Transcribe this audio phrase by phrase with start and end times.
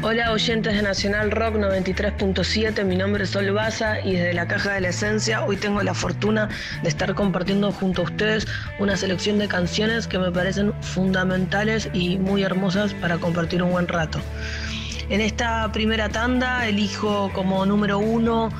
[0.00, 4.74] Hola oyentes de Nacional Rock 93.7, mi nombre es Sol Baza y desde la Caja
[4.74, 6.48] de la Esencia hoy tengo la fortuna
[6.84, 8.46] de estar compartiendo junto a ustedes
[8.78, 13.88] una selección de canciones que me parecen fundamentales y muy hermosas para compartir un buen
[13.88, 14.20] rato.
[15.08, 18.50] En esta primera tanda elijo como número uno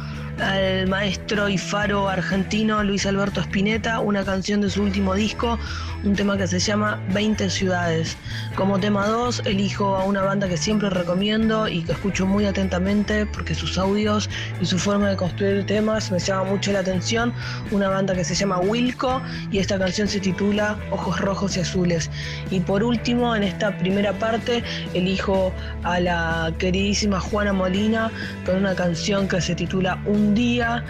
[0.40, 5.58] al maestro y faro argentino Luis Alberto Spinetta, una canción de su último disco,
[6.04, 8.16] un tema que se llama 20 ciudades.
[8.54, 13.26] Como tema 2 elijo a una banda que siempre recomiendo y que escucho muy atentamente
[13.26, 17.32] porque sus audios y su forma de construir temas me llama mucho la atención,
[17.70, 22.10] una banda que se llama Wilco y esta canción se titula Ojos Rojos y Azules.
[22.50, 24.62] Y por último, en esta primera parte
[24.94, 28.10] elijo a la queridísima Juana Molina
[28.44, 30.84] con una canción que se titula Un día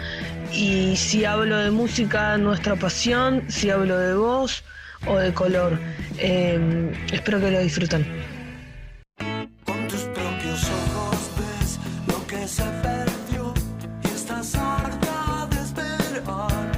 [0.51, 4.63] y si hablo de música, nuestra pasión, si hablo de voz
[5.07, 5.79] o de color.
[6.17, 8.05] Eh, espero que lo disfruten.
[9.65, 13.53] Con tus propios ojos ves lo que se perdió
[14.03, 16.71] y estás harta de esperar.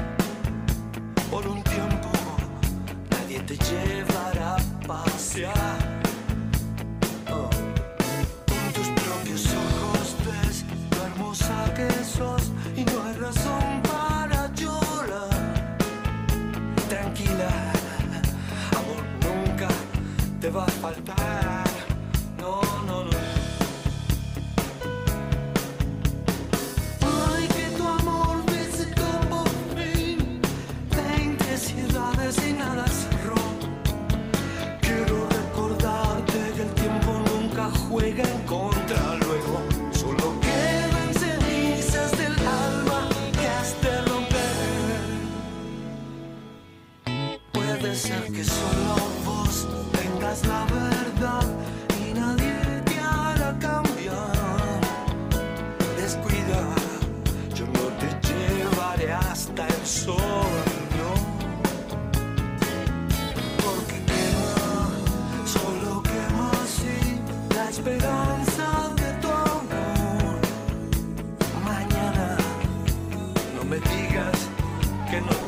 [1.30, 2.12] Por un tiempo
[3.10, 6.02] nadie te llevará a pasear.
[7.30, 7.50] Oh.
[8.48, 12.51] Con tus propios ojos ves lo hermosa que sos
[20.42, 21.51] te va a faltar.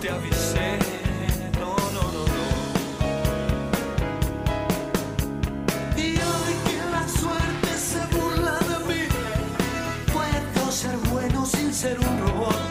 [0.04, 0.80] Te avisé.
[1.62, 2.44] No, no, no, no.
[5.96, 9.02] Y hoy que la suerte se burla de mí,
[10.12, 12.63] puedo ser bueno sin ser un robot.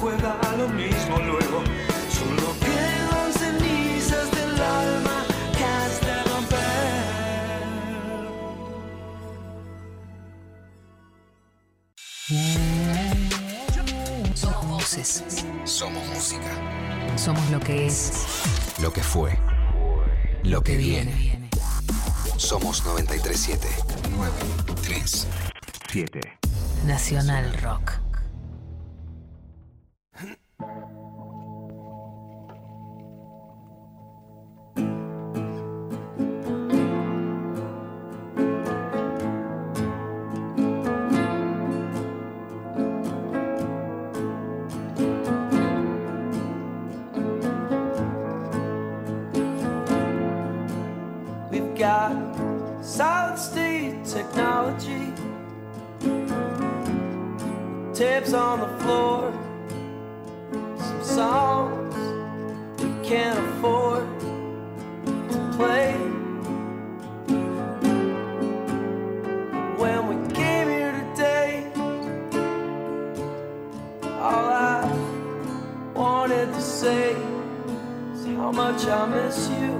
[0.00, 1.62] Juega a lo mismo luego.
[2.10, 5.24] Solo quedan cenizas del alma
[5.56, 7.58] que has de romper.
[14.34, 15.24] Somos voces,
[15.64, 16.50] Somos música.
[17.16, 18.12] somos lo que es,
[18.80, 19.38] Lo que fue.
[20.42, 21.48] Lo que viene.
[22.36, 23.66] Somos 937.
[24.16, 26.38] 937.
[26.86, 27.92] Nacional Rock.
[52.80, 55.12] Solid state technology
[57.92, 59.32] tapes on the floor,
[60.78, 61.94] some songs
[62.80, 64.06] we can't afford
[65.30, 65.94] to play.
[69.76, 71.72] When we came here today,
[74.04, 74.88] all I
[75.94, 77.16] wanted to say
[78.12, 79.77] is how much I miss you.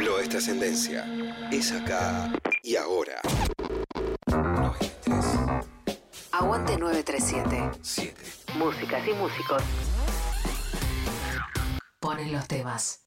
[0.00, 1.04] Lo es trascendencia.
[1.52, 3.20] Es acá y ahora.
[4.26, 5.24] 93.
[6.32, 7.70] Aguante 937.
[7.82, 8.14] 7.
[8.56, 9.62] Músicas y músicos.
[12.00, 13.02] Ponen los temas.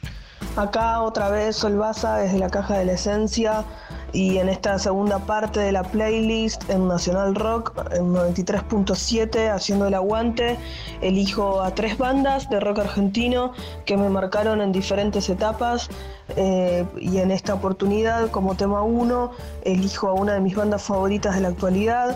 [0.56, 3.66] Acá otra vez Solvaza desde la caja de la esencia
[4.12, 9.96] y en esta segunda parte de la playlist en Nacional Rock en 93.7 haciendo el
[9.96, 10.60] aguante
[11.02, 13.54] elijo a tres bandas de rock argentino
[13.86, 15.90] que me marcaron en diferentes etapas
[16.36, 19.32] eh, y en esta oportunidad como tema uno
[19.64, 22.16] elijo a una de mis bandas favoritas de la actualidad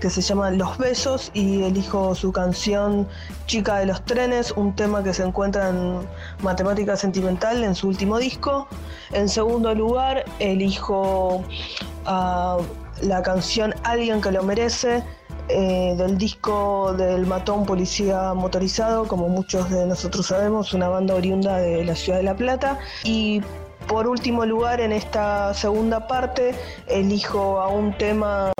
[0.00, 3.06] que se llama Los Besos y elijo su canción
[3.46, 6.00] Chica de los Trenes, un tema que se encuentra en
[6.42, 8.68] Matemática Sentimental en su último disco.
[9.12, 11.44] En segundo lugar, elijo
[12.04, 12.58] a
[13.02, 15.02] la canción Alguien que lo merece.
[15.48, 21.58] eh, del disco del Matón Policía Motorizado, como muchos de nosotros sabemos, una banda oriunda
[21.58, 22.78] de la ciudad de La Plata.
[23.04, 23.42] Y
[23.88, 26.54] por último lugar, en esta segunda parte,
[26.86, 28.52] elijo a un tema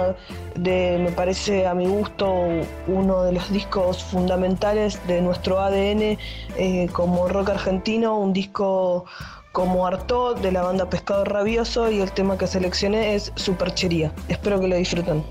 [0.55, 2.49] de, me parece a mi gusto,
[2.87, 6.19] uno de los discos fundamentales de nuestro ADN
[6.57, 9.05] eh, como rock argentino, un disco
[9.53, 14.13] como Arto de la banda Pescado Rabioso y el tema que seleccioné es Superchería.
[14.29, 15.25] Espero que lo disfruten.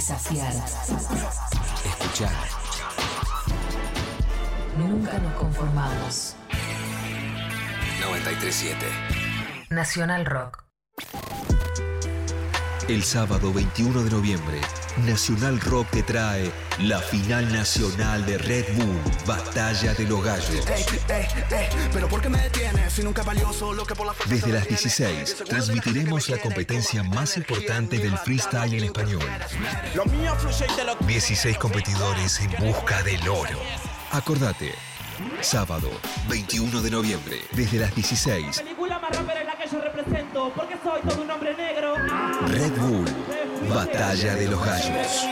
[0.00, 0.54] Desafiar.
[1.84, 2.32] Escuchar.
[4.78, 6.36] Nunca nos conformamos.
[8.00, 8.86] 937.
[9.68, 10.64] Nacional Rock.
[12.88, 14.62] El sábado 21 de noviembre,
[14.98, 16.50] Nacional Rock te trae
[16.80, 20.64] la final nacional de Red Bull, Batalla de los Gallos.
[21.92, 24.64] Pero ¿por qué me detienes si nunca valió solo que por la fuerza Desde las
[24.64, 29.22] de la 16 transmitiremos la competencia más importante del freestyle en español.
[29.94, 33.58] Lo mío fluye y te lo 16 competidores en busca del oro.
[34.12, 34.74] Acordate,
[35.40, 35.90] sábado
[36.28, 40.76] 21 de noviembre, desde las 16, película más rápida es la que yo represento, porque
[40.82, 41.94] soy todo un hombre negro.
[42.48, 42.99] Red Bull,
[43.80, 45.26] Batalla de los Gallos.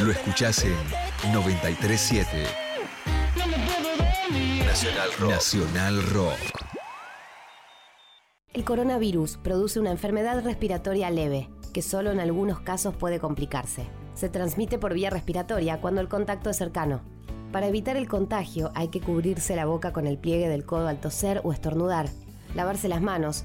[0.00, 2.28] Lo escuchás en 937
[4.64, 5.30] Nacional Rock.
[5.30, 6.38] Nacional Rock.
[8.52, 13.88] El coronavirus produce una enfermedad respiratoria leve, que solo en algunos casos puede complicarse.
[14.14, 17.00] Se transmite por vía respiratoria cuando el contacto es cercano.
[17.50, 21.00] Para evitar el contagio hay que cubrirse la boca con el pliegue del codo al
[21.00, 22.08] toser o estornudar,
[22.54, 23.44] lavarse las manos,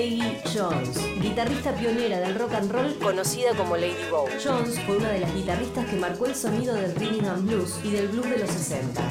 [0.00, 4.26] Peggy Jones, guitarrista pionera del rock and roll, conocida como Lady Bow.
[4.42, 7.90] Jones fue una de las guitarristas que marcó el sonido del rhythm and blues y
[7.90, 9.10] del blues de los 60.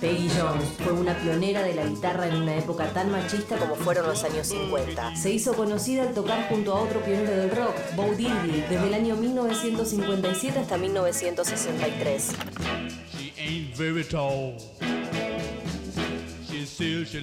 [0.00, 4.06] Peggy Jones fue una pionera de la guitarra en una época tan machista como fueron
[4.06, 5.16] los años 50.
[5.16, 8.94] Se hizo conocida al tocar junto a otro pionero del rock, Bo Diddley, desde el
[8.94, 12.32] año 1957 hasta 1963.
[13.16, 14.56] She ain't very tall.
[16.48, 17.22] She says she.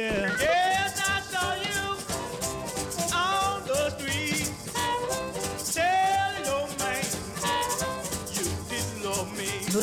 [0.00, 0.77] Oh yeah.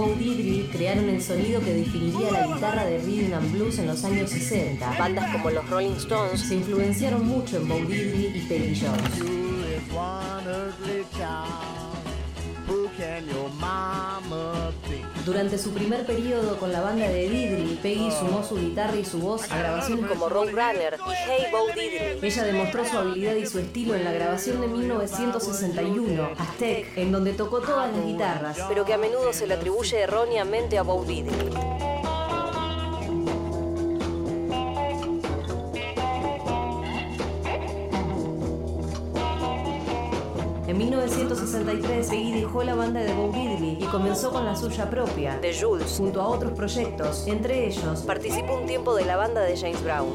[0.00, 4.02] Bo Diddley crearon el sonido que definiría la guitarra de rhythm and blues en los
[4.02, 4.96] años 60.
[4.98, 9.40] Bandas como los Rolling Stones se influenciaron mucho en Bo Diddley y Peggy Jones.
[15.24, 19.18] Durante su primer periodo con la banda de Diddley, Peggy sumó su guitarra y su
[19.18, 22.18] voz a grabaciones como Roadrunner y Hey Bo Diddley.
[22.22, 27.32] Ella demostró su habilidad y su estilo en la grabación de 1961, Aztec, en donde
[27.32, 31.79] tocó todas las guitarras, pero que a menudo se le atribuye erróneamente a Bo Diddley.
[42.60, 45.40] En 1963, Peggy dejó la banda de Bo Diddley y comenzó con la suya propia,
[45.40, 47.26] The Jules, junto a otros proyectos.
[47.26, 50.12] Entre ellos, participó un tiempo de la banda de James Brown.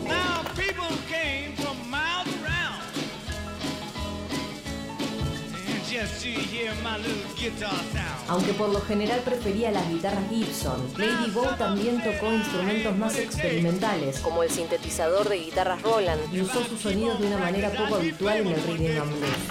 [8.27, 14.19] Aunque por lo general prefería las guitarras Gibson, Lady Bo también tocó instrumentos más experimentales,
[14.19, 18.37] como el sintetizador de guitarras Roland, y usó sus sonidos de una manera poco habitual
[18.37, 19.45] en el rhythm and blues.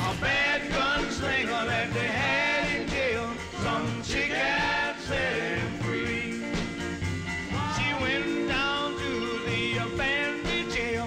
[4.05, 6.45] Set him free.
[7.75, 9.11] She went down to
[9.47, 11.07] the abandoned jail,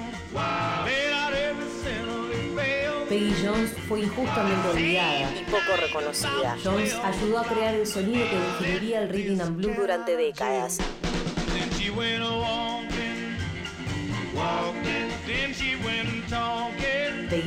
[0.86, 3.05] paid out every cent on his bail.
[3.07, 6.57] Peggy Jones fue injustamente olvidada y poco reconocida.
[6.63, 10.77] Jones ayudó a crear el sonido que definiría el rhythm and blues durante décadas.
[11.53, 13.38] Then she went a walking,
[14.36, 15.07] walking, then she went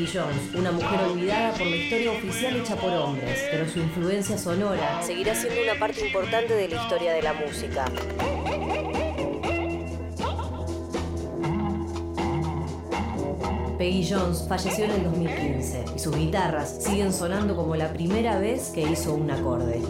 [0.00, 4.38] Peggy Jones, una mujer olvidada por la historia oficial hecha por hombres, pero su influencia
[4.38, 7.84] sonora seguirá siendo una parte importante de la historia de la música.
[13.76, 18.70] Peggy Jones falleció en el 2015 y sus guitarras siguen sonando como la primera vez
[18.70, 19.82] que hizo un acorde.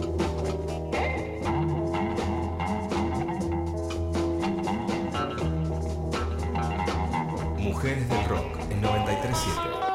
[7.57, 9.90] Mujeres del Rock en 937.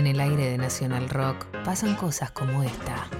[0.00, 3.19] En el aire de Nacional Rock pasan cosas como esta.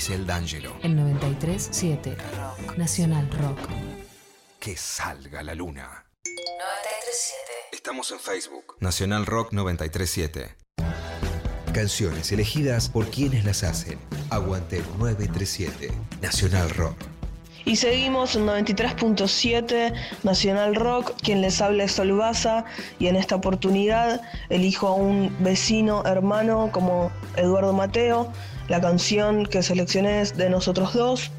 [0.00, 0.76] Grisel D'Angelo.
[0.82, 2.78] En 93.7 Rock.
[2.78, 3.58] Nacional Rock.
[4.58, 6.06] Que salga la luna.
[6.24, 6.32] 93.7.
[7.72, 8.76] Estamos en Facebook.
[8.80, 10.56] Nacional Rock 937.
[11.74, 13.98] Canciones elegidas por quienes las hacen.
[14.30, 15.92] Aguante el 937.
[16.22, 16.96] Nacional Rock.
[17.66, 22.64] Y seguimos en 93.7 Nacional Rock, quien les habla es Solvaza
[22.98, 28.32] y en esta oportunidad elijo a un vecino hermano como Eduardo Mateo.
[28.70, 31.32] La canción que seleccioné es de nosotros dos.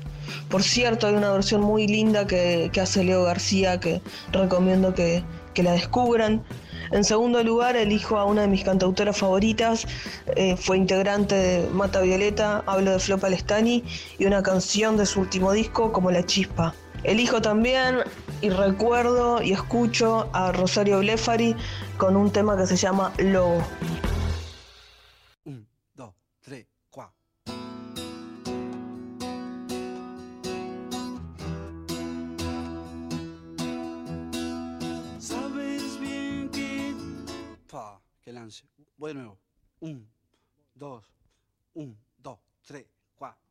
[0.49, 4.01] Por cierto, hay una versión muy linda que, que hace Leo García que
[4.33, 6.43] recomiendo que, que la descubran.
[6.91, 9.87] En segundo lugar, elijo a una de mis cantautoras favoritas,
[10.35, 13.81] eh, fue integrante de Mata Violeta, hablo de Flo Palestani,
[14.19, 16.75] y una canción de su último disco como La Chispa.
[17.03, 17.99] Elijo también
[18.41, 21.55] y recuerdo y escucho a Rosario Blefari
[21.97, 23.63] con un tema que se llama Lobo.
[25.45, 25.65] Un,
[25.95, 26.67] dos, tres,
[38.31, 38.65] lance.
[38.97, 39.39] Voy de nuevo.
[39.79, 40.07] Un,
[40.75, 41.05] dos,
[41.73, 43.41] un, dos, tres, cuatro.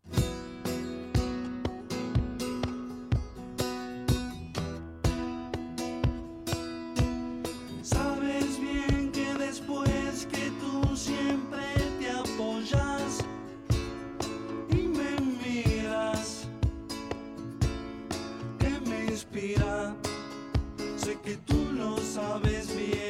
[7.83, 11.65] Sabes bien que después que tú siempre
[11.99, 13.25] te apoyas
[14.71, 16.47] y me miras,
[18.59, 19.97] que me inspira,
[20.97, 23.10] sé que tú lo sabes bien.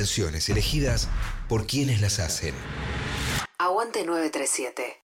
[0.00, 1.08] Canciones elegidas
[1.46, 2.54] por quienes las hacen.
[3.58, 5.02] Aguante 937.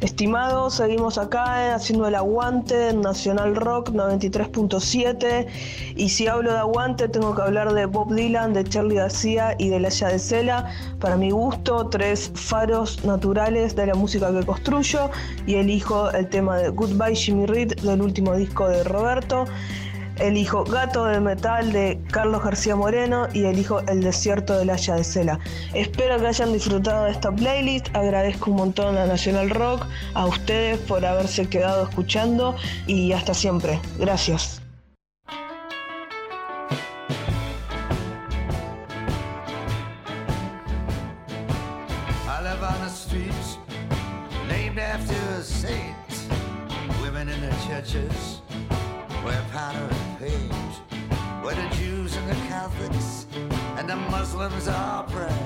[0.00, 5.46] Estimados, seguimos acá eh, haciendo el aguante en Nacional Rock 93.7
[5.96, 9.68] y si hablo de aguante tengo que hablar de Bob Dylan, de Charlie García y
[9.68, 10.72] de La de Cela.
[10.98, 15.10] Para mi gusto, tres faros naturales de la música que construyo
[15.46, 19.44] y elijo el tema de Goodbye Jimmy Reed del último disco de Roberto.
[20.20, 25.04] Elijo Gato de Metal de Carlos García Moreno y elijo El Desierto del Haya de
[25.04, 25.38] Cela.
[25.74, 27.94] Espero que hayan disfrutado de esta playlist.
[27.94, 32.56] Agradezco un montón a Nacional Rock, a ustedes por haberse quedado escuchando
[32.86, 33.80] y hasta siempre.
[33.98, 34.60] Gracias.
[47.82, 48.40] Churches
[50.20, 50.52] paint.
[51.42, 53.26] Where the Jews and the Catholics
[53.78, 55.40] and the Muslims all pray.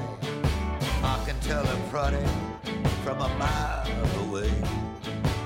[1.02, 2.26] I can tell a party
[3.04, 3.86] from a mile
[4.24, 4.50] away.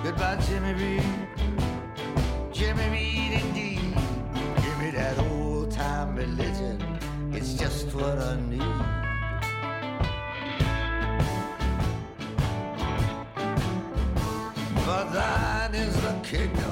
[0.03, 1.03] Goodbye, Jimmy Reed.
[2.53, 3.95] Jimmy Reed, indeed.
[4.63, 6.77] Give me that old time religion.
[7.33, 8.79] It's just what I need.
[14.85, 16.68] For thine is the kingdom,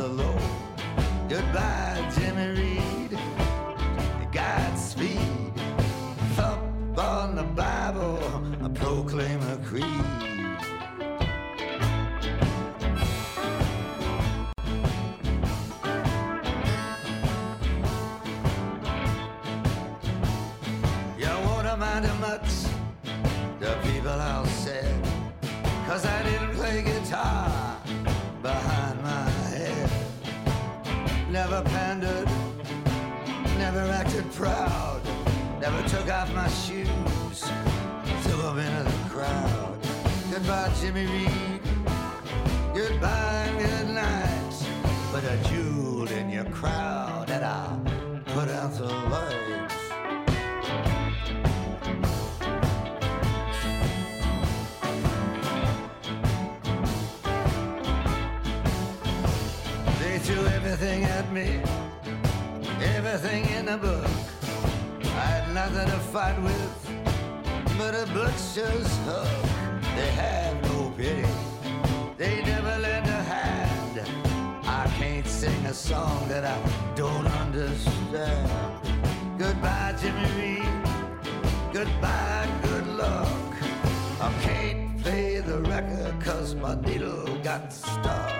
[0.00, 0.40] alone.
[1.28, 3.18] Goodbye, Jimmy Reed.
[4.32, 5.52] Godspeed.
[6.34, 8.18] Thump on the Bible,
[8.64, 9.99] I proclaim a creed.
[31.50, 32.28] Never pandered,
[33.58, 35.00] never acted proud,
[35.60, 37.42] never took off my shoes,
[38.22, 39.76] threw them into the crowd.
[40.30, 41.60] Goodbye, Jimmy Reed,
[42.72, 44.68] goodbye good night.
[45.10, 47.82] Put a jewel in your crowd and I'll
[48.26, 49.79] put out the lights.
[61.32, 61.60] Me,
[62.82, 64.10] everything in the book.
[65.02, 66.90] I had nothing to fight with,
[67.78, 69.28] but a butcher's hook.
[69.94, 71.28] They have no pity,
[72.16, 74.02] they never lend a hand.
[74.64, 76.58] I can't sing a song that I
[76.96, 78.50] don't understand.
[79.38, 80.72] Goodbye, Jimmy Reed.
[81.72, 83.54] Goodbye, good luck.
[84.20, 88.39] I can't play the record cause my needle got stuck.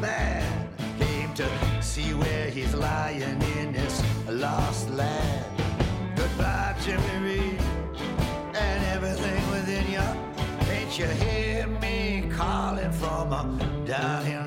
[0.00, 0.68] man.
[0.98, 1.48] Came to
[1.82, 5.44] see where he's lying in this lost land.
[6.14, 7.60] Goodbye, Jimmy Reed,
[8.54, 10.06] and everything within you.
[10.70, 14.45] Ain't you hear me calling from down in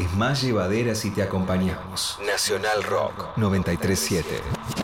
[0.00, 2.18] es más llevadera si te acompañamos.
[2.24, 4.79] Nacional Rock 937.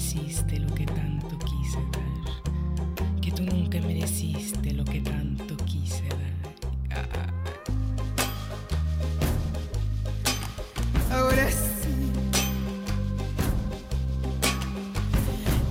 [0.00, 6.18] mereciste lo que tanto quise dar, que tú nunca mereciste lo que tanto quise dar.
[6.90, 7.26] Ah, ah,
[11.10, 11.18] ah.
[11.18, 12.12] Ahora sí,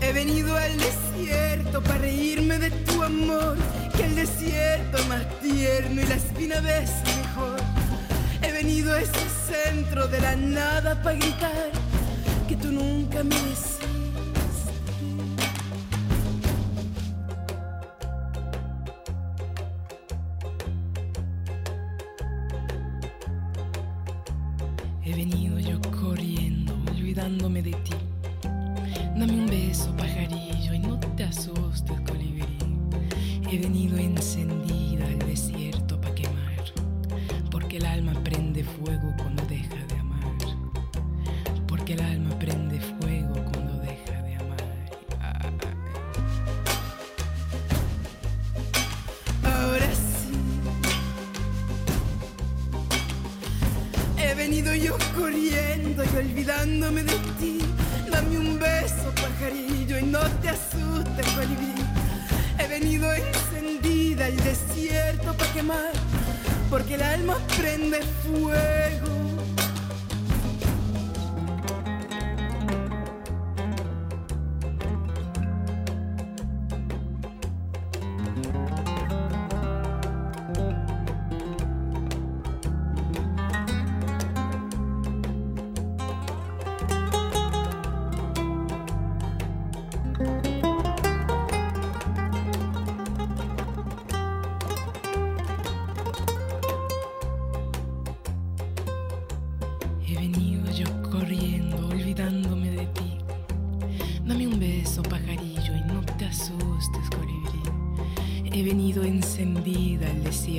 [0.01, 3.57] he venido al desierto para reírme de tu amor,
[3.97, 7.59] que el desierto más tierno y la espina ves mejor.
[8.43, 11.71] He venido a ese centro de la nada para gritar
[12.47, 13.68] que tú nunca mereciste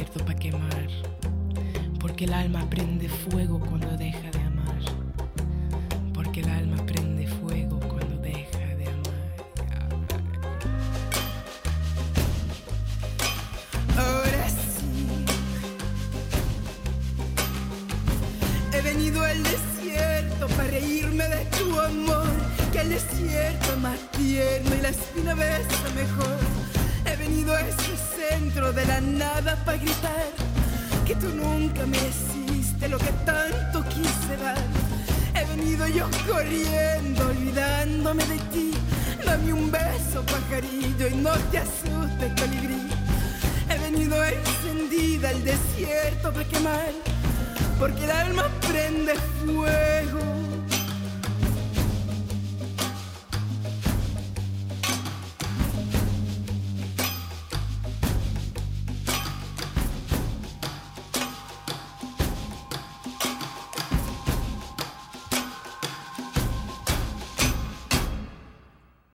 [0.01, 0.89] desierto para quemar,
[2.01, 3.80] porque el alma prende fuego con